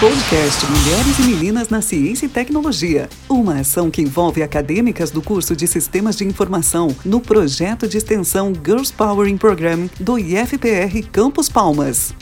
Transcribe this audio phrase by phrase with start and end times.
[0.00, 3.06] Podcast Mulheres e Meninas na Ciência e Tecnologia.
[3.28, 8.50] Uma ação que envolve acadêmicas do curso de Sistemas de Informação no projeto de extensão
[8.64, 12.14] Girls Powering Program do IFPR Campus Palmas.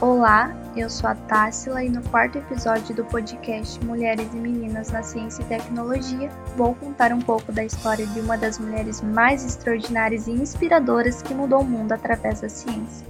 [0.00, 5.02] Olá, eu sou a Tássila e no quarto episódio do podcast Mulheres e Meninas na
[5.02, 10.28] Ciência e Tecnologia vou contar um pouco da história de uma das mulheres mais extraordinárias
[10.28, 13.04] e inspiradoras que mudou o mundo através da ciência.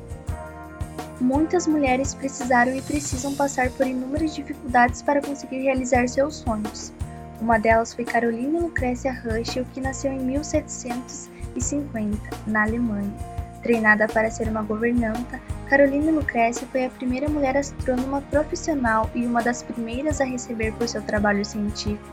[1.21, 6.91] Muitas mulheres precisaram e precisam passar por inúmeras dificuldades para conseguir realizar seus sonhos.
[7.39, 13.38] Uma delas foi Caroline Lucrécia Ruschel, que nasceu em 1750, na Alemanha.
[13.63, 19.43] Treinada para ser uma governanta, Caroline Lucrécia foi a primeira mulher astrônoma profissional e uma
[19.43, 22.09] das primeiras a receber por seu trabalho científico.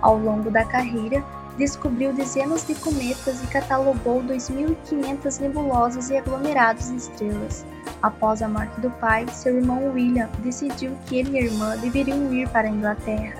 [0.00, 1.22] Ao longo da carreira,
[1.56, 7.64] descobriu dezenas de cometas e catalogou 2.500 nebulosas e aglomerados de estrelas.
[8.02, 12.32] Após a morte do pai, seu irmão William decidiu que ele e a irmã deveriam
[12.32, 13.34] ir para a Inglaterra.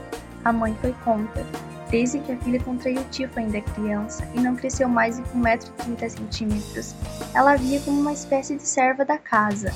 [0.44, 1.44] A mãe foi contra,
[1.92, 6.94] desde que a filha contraiu tifo ainda criança e não cresceu mais de 1,30m.
[7.34, 9.70] Ela via como uma espécie de serva da casa.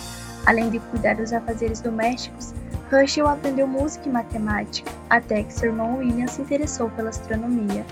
[0.47, 2.55] Além de cuidar dos afazeres domésticos,
[2.91, 7.85] Herschel aprendeu música e matemática, até que seu irmão William se interessou pela astronomia.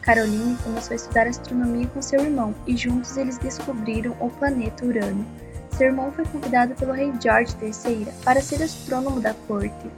[0.00, 5.26] Caroline começou a estudar astronomia com seu irmão e juntos eles descobriram o planeta Urano.
[5.72, 9.90] Seu irmão foi convidado pelo rei George III para ser astrônomo da corte.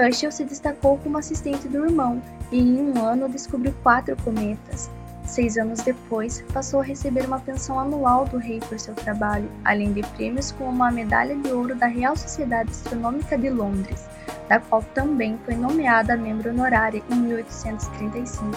[0.00, 2.20] Herschel se destacou como assistente do irmão
[2.52, 4.90] e em um ano descobriu quatro cometas.
[5.24, 9.92] Seis anos depois, passou a receber uma pensão anual do rei por seu trabalho, além
[9.92, 14.06] de prêmios como uma medalha de ouro da Real Sociedade Astronômica de Londres,
[14.48, 18.52] da qual também foi nomeada membro honorária em 1835.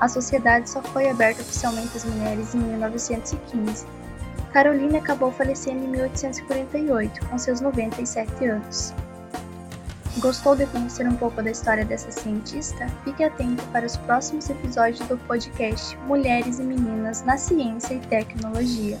[0.00, 3.86] A sociedade só foi aberta oficialmente às mulheres em 1915.
[4.52, 8.94] Caroline acabou falecendo em 1848, com seus 97 anos.
[10.18, 12.86] Gostou de conhecer um pouco da história dessa cientista?
[13.04, 18.98] Fique atento para os próximos episódios do podcast Mulheres e Meninas na Ciência e Tecnologia.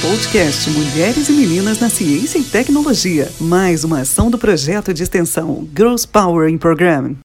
[0.00, 3.30] Podcast Mulheres e Meninas na Ciência e Tecnologia.
[3.38, 7.21] Mais uma ação do projeto de extensão Girls Power in Program.